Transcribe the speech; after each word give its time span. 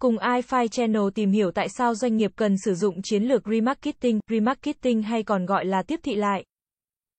Cùng 0.00 0.16
iFi 0.16 0.68
Channel 0.68 1.02
tìm 1.14 1.30
hiểu 1.30 1.50
tại 1.50 1.68
sao 1.68 1.94
doanh 1.94 2.16
nghiệp 2.16 2.30
cần 2.36 2.54
sử 2.64 2.74
dụng 2.74 3.02
chiến 3.02 3.22
lược 3.22 3.42
remarketing, 3.46 4.20
remarketing 4.30 5.02
hay 5.02 5.22
còn 5.22 5.46
gọi 5.46 5.64
là 5.64 5.82
tiếp 5.82 6.00
thị 6.02 6.14
lại. 6.14 6.44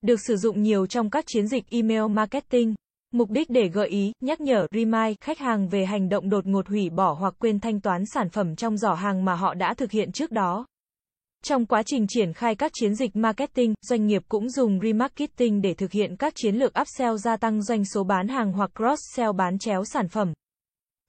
Được 0.01 0.19
sử 0.27 0.35
dụng 0.35 0.61
nhiều 0.61 0.87
trong 0.87 1.09
các 1.09 1.25
chiến 1.27 1.47
dịch 1.47 1.63
email 1.69 2.01
marketing. 2.09 2.75
Mục 3.11 3.29
đích 3.29 3.49
để 3.49 3.69
gợi 3.73 3.87
ý, 3.87 4.11
nhắc 4.21 4.41
nhở, 4.41 4.67
remind 4.71 5.15
khách 5.21 5.39
hàng 5.39 5.67
về 5.67 5.85
hành 5.85 6.09
động 6.09 6.29
đột 6.29 6.45
ngột 6.45 6.67
hủy 6.67 6.89
bỏ 6.89 7.13
hoặc 7.19 7.33
quên 7.39 7.59
thanh 7.59 7.81
toán 7.81 8.03
sản 8.13 8.29
phẩm 8.29 8.55
trong 8.55 8.77
giỏ 8.77 8.93
hàng 8.93 9.25
mà 9.25 9.35
họ 9.35 9.53
đã 9.53 9.73
thực 9.73 9.91
hiện 9.91 10.11
trước 10.11 10.31
đó. 10.31 10.65
Trong 11.43 11.65
quá 11.65 11.83
trình 11.85 12.05
triển 12.09 12.33
khai 12.33 12.55
các 12.55 12.71
chiến 12.75 12.95
dịch 12.95 13.15
marketing, 13.15 13.73
doanh 13.81 14.07
nghiệp 14.07 14.21
cũng 14.29 14.49
dùng 14.49 14.79
remarketing 14.83 15.61
để 15.61 15.73
thực 15.73 15.91
hiện 15.91 16.15
các 16.15 16.33
chiến 16.35 16.55
lược 16.55 16.73
upsell 16.81 17.15
gia 17.17 17.37
tăng 17.37 17.61
doanh 17.61 17.85
số 17.85 18.03
bán 18.03 18.27
hàng 18.27 18.53
hoặc 18.53 18.71
cross-sell 18.75 19.33
bán 19.33 19.59
chéo 19.59 19.85
sản 19.85 20.07
phẩm. 20.07 20.33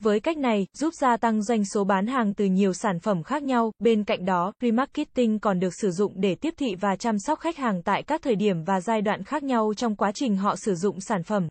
Với 0.03 0.21
cách 0.21 0.37
này, 0.37 0.67
giúp 0.73 0.95
gia 0.95 1.17
tăng 1.17 1.43
doanh 1.43 1.65
số 1.65 1.85
bán 1.85 2.07
hàng 2.07 2.35
từ 2.35 2.45
nhiều 2.45 2.73
sản 2.73 3.01
phẩm 3.01 3.23
khác 3.23 3.43
nhau, 3.43 3.73
bên 3.79 4.05
cạnh 4.05 4.25
đó, 4.25 4.53
remarketing 4.63 5.39
còn 5.39 5.61
được 5.61 5.75
sử 5.81 5.91
dụng 5.91 6.13
để 6.17 6.35
tiếp 6.35 6.55
thị 6.57 6.75
và 6.81 6.97
chăm 6.97 7.19
sóc 7.19 7.41
khách 7.41 7.57
hàng 7.57 7.83
tại 7.83 8.03
các 8.03 8.23
thời 8.23 8.37
điểm 8.37 8.65
và 8.65 8.81
giai 8.81 9.03
đoạn 9.03 9.25
khác 9.25 9.43
nhau 9.43 9.73
trong 9.77 9.97
quá 9.97 10.13
trình 10.15 10.37
họ 10.37 10.57
sử 10.57 10.75
dụng 10.75 11.01
sản 11.01 11.23
phẩm. 11.23 11.49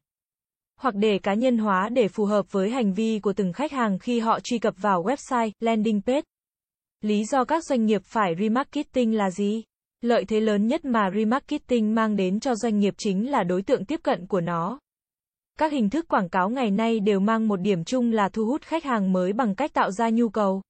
Hoặc 0.80 0.96
để 0.96 1.20
cá 1.24 1.34
nhân 1.34 1.58
hóa 1.58 1.90
để 1.90 2.08
phù 2.08 2.26
hợp 2.26 2.52
với 2.52 2.70
hành 2.70 2.94
vi 2.94 3.20
của 3.20 3.34
từng 3.34 3.54
khách 3.54 3.72
hàng 3.72 4.00
khi 4.00 4.20
họ 4.20 4.40
truy 4.40 4.60
cập 4.60 4.74
vào 4.78 5.04
website, 5.04 5.52
landing 5.60 6.02
page. 6.02 6.22
Lý 7.02 7.26
do 7.26 7.44
các 7.44 7.64
doanh 7.64 7.86
nghiệp 7.86 8.02
phải 8.06 8.34
remarketing 8.40 9.16
là 9.16 9.32
gì? 9.32 9.64
Lợi 10.02 10.26
thế 10.26 10.40
lớn 10.40 10.68
nhất 10.68 10.86
mà 10.86 11.12
remarketing 11.16 11.96
mang 11.96 12.16
đến 12.16 12.40
cho 12.40 12.56
doanh 12.56 12.80
nghiệp 12.80 12.94
chính 12.98 13.32
là 13.32 13.44
đối 13.44 13.62
tượng 13.62 13.86
tiếp 13.86 14.00
cận 14.04 14.28
của 14.28 14.42
nó. 14.42 14.80
Các 15.62 15.72
hình 15.72 15.90
thức 15.90 16.08
quảng 16.08 16.30
cáo 16.30 16.50
ngày 16.50 16.72
nay 16.72 17.00
đều 17.00 17.20
mang 17.20 17.48
một 17.48 17.62
điểm 17.62 17.84
chung 17.84 18.12
là 18.12 18.30
thu 18.30 18.46
hút 18.46 18.62
khách 18.62 18.84
hàng 18.84 19.14
mới 19.14 19.34
bằng 19.34 19.56
cách 19.56 19.74
tạo 19.74 19.92
ra 19.92 20.10
nhu 20.10 20.30
cầu. 20.30 20.62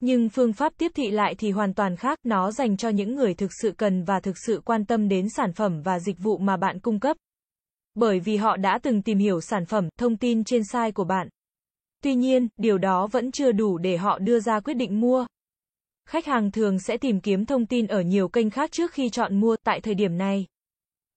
Nhưng 0.00 0.28
phương 0.28 0.52
pháp 0.52 0.72
tiếp 0.78 0.92
thị 0.94 1.10
lại 1.10 1.34
thì 1.34 1.50
hoàn 1.50 1.74
toàn 1.74 1.96
khác, 1.96 2.18
nó 2.24 2.50
dành 2.52 2.76
cho 2.76 2.88
những 2.88 3.14
người 3.14 3.34
thực 3.34 3.50
sự 3.62 3.74
cần 3.76 4.04
và 4.04 4.20
thực 4.20 4.36
sự 4.46 4.62
quan 4.64 4.84
tâm 4.84 5.08
đến 5.08 5.26
sản 5.36 5.52
phẩm 5.52 5.82
và 5.82 5.98
dịch 5.98 6.18
vụ 6.18 6.38
mà 6.38 6.56
bạn 6.56 6.80
cung 6.80 7.00
cấp. 7.00 7.16
Bởi 7.94 8.20
vì 8.20 8.36
họ 8.36 8.56
đã 8.56 8.78
từng 8.82 9.02
tìm 9.02 9.18
hiểu 9.18 9.40
sản 9.40 9.66
phẩm, 9.66 9.88
thông 9.98 10.16
tin 10.16 10.44
trên 10.44 10.64
site 10.64 10.90
của 10.90 11.04
bạn. 11.04 11.28
Tuy 12.02 12.14
nhiên, 12.14 12.48
điều 12.56 12.78
đó 12.78 13.06
vẫn 13.06 13.32
chưa 13.32 13.52
đủ 13.52 13.78
để 13.78 13.96
họ 13.96 14.18
đưa 14.18 14.40
ra 14.40 14.60
quyết 14.60 14.74
định 14.74 15.00
mua. 15.00 15.26
Khách 16.08 16.26
hàng 16.26 16.50
thường 16.50 16.78
sẽ 16.78 16.96
tìm 16.96 17.20
kiếm 17.20 17.46
thông 17.46 17.66
tin 17.66 17.86
ở 17.86 18.00
nhiều 18.00 18.28
kênh 18.28 18.50
khác 18.50 18.72
trước 18.72 18.92
khi 18.92 19.10
chọn 19.10 19.40
mua 19.40 19.56
tại 19.64 19.80
thời 19.80 19.94
điểm 19.94 20.18
này. 20.18 20.46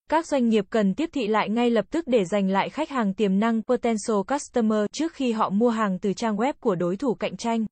Các 0.10 0.28
doanh 0.28 0.50
nghiệp 0.50 0.66
cần 0.70 0.94
tiếp 0.94 1.10
thị 1.14 1.28
lại 1.28 1.50
ngay 1.50 1.70
lập 1.70 1.86
tức 1.92 2.08
để 2.08 2.26
giành 2.26 2.50
lại 2.50 2.70
khách 2.70 2.90
hàng 2.90 3.14
tiềm 3.14 3.40
năng 3.40 3.62
potential 3.64 4.18
customer 4.28 4.86
trước 4.92 5.14
khi 5.14 5.32
họ 5.32 5.50
mua 5.50 5.70
hàng 5.70 6.00
từ 6.00 6.14
trang 6.14 6.38
web 6.38 6.54
của 6.60 6.76
đối 6.76 6.98
thủ 6.98 7.14
cạnh 7.14 7.38
tranh. 7.38 7.66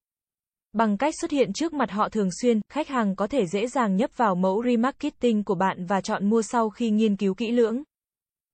Bằng 0.74 0.98
cách 0.98 1.14
xuất 1.22 1.32
hiện 1.32 1.54
trước 1.54 1.74
mặt 1.74 1.92
họ 1.92 2.10
thường 2.10 2.30
xuyên, 2.42 2.62
khách 2.70 2.88
hàng 2.88 3.16
có 3.16 3.28
thể 3.28 3.46
dễ 3.46 3.68
dàng 3.68 3.96
nhấp 3.96 4.18
vào 4.18 4.36
mẫu 4.36 4.64
remarketing 4.66 5.44
của 5.44 5.56
bạn 5.56 5.86
và 5.86 6.02
chọn 6.02 6.30
mua 6.30 6.42
sau 6.42 6.70
khi 6.70 6.90
nghiên 6.90 7.16
cứu 7.16 7.34
kỹ 7.34 7.52
lưỡng. 7.52 7.84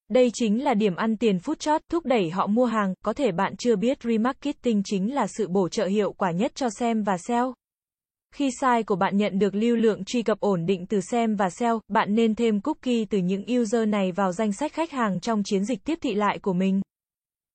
Đây 0.10 0.32
chính 0.34 0.64
là 0.64 0.74
điểm 0.74 0.96
ăn 0.96 1.18
tiền 1.18 1.40
phút 1.40 1.60
chót, 1.60 1.82
thúc 1.92 2.06
đẩy 2.06 2.30
họ 2.30 2.48
mua 2.48 2.66
hàng, 2.66 2.94
có 3.06 3.14
thể 3.14 3.32
bạn 3.32 3.56
chưa 3.58 3.76
biết 3.76 3.98
remarketing 4.04 4.82
chính 4.86 5.16
là 5.16 5.28
sự 5.28 5.48
bổ 5.48 5.70
trợ 5.70 5.86
hiệu 5.86 6.14
quả 6.14 6.32
nhất 6.32 6.52
cho 6.56 6.70
xem 6.70 7.04
và 7.04 7.18
sell. 7.18 7.46
Khi 8.36 8.50
site 8.62 8.84
của 8.84 8.96
bạn 8.96 9.18
nhận 9.18 9.40
được 9.40 9.56
lưu 9.56 9.76
lượng 9.76 10.04
truy 10.04 10.24
cập 10.24 10.40
ổn 10.40 10.66
định 10.66 10.86
từ 10.86 11.02
xem 11.02 11.36
và 11.36 11.50
sell, 11.50 11.76
bạn 11.88 12.16
nên 12.16 12.36
thêm 12.36 12.62
cookie 12.62 13.06
từ 13.10 13.18
những 13.18 13.46
user 13.60 13.88
này 13.88 14.12
vào 14.12 14.32
danh 14.32 14.52
sách 14.52 14.74
khách 14.74 14.92
hàng 14.92 15.20
trong 15.20 15.44
chiến 15.44 15.66
dịch 15.66 15.84
tiếp 15.84 15.98
thị 16.02 16.14
lại 16.14 16.40
của 16.40 16.54
mình. 16.54 16.82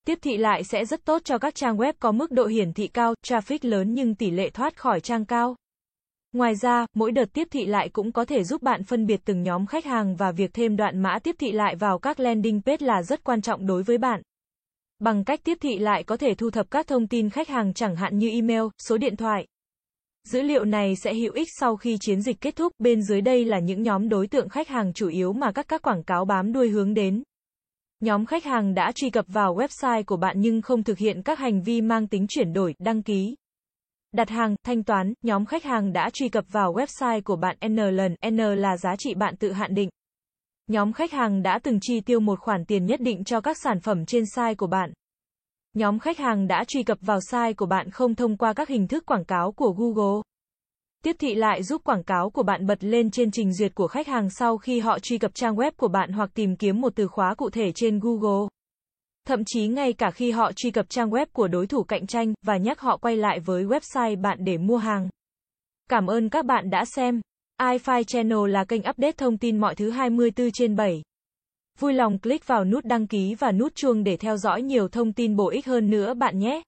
Tiếp 0.07 0.19
thị 0.21 0.37
lại 0.37 0.63
sẽ 0.63 0.85
rất 0.85 1.05
tốt 1.05 1.21
cho 1.25 1.37
các 1.37 1.55
trang 1.55 1.77
web 1.77 1.93
có 1.99 2.11
mức 2.11 2.31
độ 2.31 2.45
hiển 2.45 2.73
thị 2.73 2.87
cao, 2.87 3.13
traffic 3.25 3.59
lớn 3.61 3.93
nhưng 3.93 4.15
tỷ 4.15 4.31
lệ 4.31 4.49
thoát 4.49 4.77
khỏi 4.77 4.99
trang 4.99 5.25
cao. 5.25 5.55
Ngoài 6.33 6.55
ra, 6.55 6.85
mỗi 6.95 7.11
đợt 7.11 7.33
tiếp 7.33 7.47
thị 7.51 7.65
lại 7.65 7.89
cũng 7.89 8.11
có 8.11 8.25
thể 8.25 8.43
giúp 8.43 8.61
bạn 8.61 8.83
phân 8.83 9.05
biệt 9.05 9.21
từng 9.25 9.43
nhóm 9.43 9.65
khách 9.65 9.85
hàng 9.85 10.15
và 10.15 10.31
việc 10.31 10.53
thêm 10.53 10.75
đoạn 10.75 11.01
mã 11.01 11.19
tiếp 11.23 11.35
thị 11.39 11.51
lại 11.51 11.75
vào 11.75 11.99
các 11.99 12.19
landing 12.19 12.61
page 12.61 12.85
là 12.85 13.01
rất 13.03 13.23
quan 13.23 13.41
trọng 13.41 13.67
đối 13.67 13.83
với 13.83 13.97
bạn. 13.97 14.21
Bằng 14.99 15.23
cách 15.23 15.39
tiếp 15.43 15.57
thị 15.61 15.77
lại 15.77 16.03
có 16.03 16.17
thể 16.17 16.33
thu 16.35 16.49
thập 16.49 16.71
các 16.71 16.87
thông 16.87 17.07
tin 17.07 17.29
khách 17.29 17.47
hàng 17.47 17.73
chẳng 17.73 17.95
hạn 17.95 18.17
như 18.17 18.29
email, 18.29 18.63
số 18.87 18.97
điện 18.97 19.15
thoại. 19.15 19.45
Dữ 20.25 20.41
liệu 20.41 20.65
này 20.65 20.95
sẽ 20.95 21.13
hữu 21.13 21.33
ích 21.33 21.47
sau 21.59 21.75
khi 21.75 21.97
chiến 22.01 22.21
dịch 22.21 22.41
kết 22.41 22.55
thúc. 22.55 22.73
Bên 22.79 23.01
dưới 23.01 23.21
đây 23.21 23.45
là 23.45 23.59
những 23.59 23.81
nhóm 23.81 24.09
đối 24.09 24.27
tượng 24.27 24.49
khách 24.49 24.67
hàng 24.67 24.93
chủ 24.93 25.07
yếu 25.07 25.33
mà 25.33 25.51
các 25.51 25.67
các 25.67 25.81
quảng 25.81 26.03
cáo 26.03 26.25
bám 26.25 26.53
đuôi 26.53 26.69
hướng 26.69 26.93
đến. 26.93 27.23
Nhóm 27.99 28.25
khách 28.25 28.43
hàng 28.43 28.73
đã 28.73 28.91
truy 28.95 29.09
cập 29.09 29.25
vào 29.27 29.55
website 29.55 30.03
của 30.03 30.17
bạn 30.17 30.35
nhưng 30.39 30.61
không 30.61 30.83
thực 30.83 30.97
hiện 30.97 31.21
các 31.21 31.39
hành 31.39 31.61
vi 31.61 31.81
mang 31.81 32.07
tính 32.07 32.25
chuyển 32.29 32.53
đổi, 32.53 32.75
đăng 32.79 33.03
ký, 33.03 33.35
đặt 34.15 34.29
hàng, 34.29 34.55
thanh 34.63 34.83
toán, 34.83 35.13
nhóm 35.21 35.45
khách 35.45 35.63
hàng 35.63 35.93
đã 35.93 36.09
truy 36.13 36.29
cập 36.29 36.45
vào 36.51 36.73
website 36.73 37.21
của 37.21 37.35
bạn 37.35 37.57
N 37.67 37.75
lần, 37.75 38.15
N 38.29 38.37
là 38.37 38.77
giá 38.77 38.95
trị 38.95 39.13
bạn 39.13 39.35
tự 39.37 39.51
hạn 39.51 39.75
định. 39.75 39.89
Nhóm 40.67 40.93
khách 40.93 41.11
hàng 41.11 41.43
đã 41.43 41.59
từng 41.63 41.79
chi 41.81 42.01
tiêu 42.01 42.19
một 42.19 42.39
khoản 42.39 42.65
tiền 42.65 42.85
nhất 42.85 43.01
định 43.01 43.23
cho 43.23 43.41
các 43.41 43.57
sản 43.63 43.79
phẩm 43.79 44.05
trên 44.05 44.23
site 44.35 44.55
của 44.55 44.67
bạn. 44.67 44.93
Nhóm 45.75 45.99
khách 45.99 46.17
hàng 46.17 46.47
đã 46.47 46.63
truy 46.67 46.83
cập 46.83 46.97
vào 47.01 47.19
site 47.31 47.53
của 47.53 47.65
bạn 47.65 47.89
không 47.89 48.15
thông 48.15 48.37
qua 48.37 48.53
các 48.53 48.69
hình 48.69 48.87
thức 48.87 49.05
quảng 49.05 49.25
cáo 49.25 49.51
của 49.51 49.71
Google. 49.77 50.21
Tiếp 51.03 51.15
thị 51.19 51.35
lại 51.35 51.63
giúp 51.63 51.83
quảng 51.83 52.03
cáo 52.03 52.29
của 52.29 52.43
bạn 52.43 52.67
bật 52.67 52.83
lên 52.83 53.11
trên 53.11 53.31
trình 53.31 53.53
duyệt 53.53 53.75
của 53.75 53.87
khách 53.87 54.07
hàng 54.07 54.29
sau 54.29 54.57
khi 54.57 54.79
họ 54.79 54.99
truy 54.99 55.17
cập 55.17 55.35
trang 55.35 55.55
web 55.55 55.71
của 55.77 55.87
bạn 55.87 56.11
hoặc 56.11 56.29
tìm 56.33 56.55
kiếm 56.55 56.81
một 56.81 56.95
từ 56.95 57.07
khóa 57.07 57.35
cụ 57.35 57.49
thể 57.49 57.71
trên 57.75 57.99
Google. 57.99 58.47
Thậm 59.27 59.43
chí 59.45 59.67
ngay 59.67 59.93
cả 59.93 60.11
khi 60.11 60.31
họ 60.31 60.51
truy 60.55 60.71
cập 60.71 60.89
trang 60.89 61.09
web 61.09 61.25
của 61.33 61.47
đối 61.47 61.67
thủ 61.67 61.83
cạnh 61.83 62.07
tranh 62.07 62.33
và 62.45 62.57
nhắc 62.57 62.79
họ 62.79 62.97
quay 62.97 63.17
lại 63.17 63.39
với 63.39 63.63
website 63.63 64.21
bạn 64.21 64.37
để 64.41 64.57
mua 64.57 64.77
hàng. 64.77 65.09
Cảm 65.89 66.07
ơn 66.07 66.29
các 66.29 66.45
bạn 66.45 66.69
đã 66.69 66.85
xem. 66.85 67.21
iFi 67.61 68.03
Channel 68.03 68.49
là 68.49 68.65
kênh 68.65 68.81
update 68.89 69.11
thông 69.11 69.37
tin 69.37 69.57
mọi 69.57 69.75
thứ 69.75 69.89
24 69.89 70.51
trên 70.51 70.75
7. 70.75 71.01
Vui 71.79 71.93
lòng 71.93 72.19
click 72.19 72.47
vào 72.47 72.65
nút 72.65 72.85
đăng 72.85 73.07
ký 73.07 73.35
và 73.35 73.51
nút 73.51 73.75
chuông 73.75 74.03
để 74.03 74.17
theo 74.17 74.37
dõi 74.37 74.61
nhiều 74.61 74.87
thông 74.87 75.13
tin 75.13 75.35
bổ 75.35 75.49
ích 75.49 75.65
hơn 75.65 75.89
nữa 75.89 76.13
bạn 76.13 76.39
nhé. 76.39 76.61